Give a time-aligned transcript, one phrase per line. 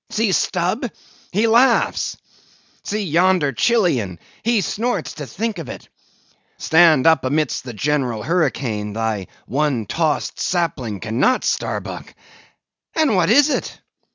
[0.09, 0.89] See Stubb!
[1.31, 2.17] he laughs!
[2.83, 4.17] See yonder Chilian!
[4.41, 5.89] he snorts to think of it.
[6.57, 12.15] Stand up amid the general hurricane, thy one tost sapling cannot, Starbuck!
[12.95, 13.79] And what is it?